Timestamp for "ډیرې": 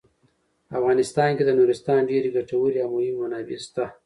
2.11-2.29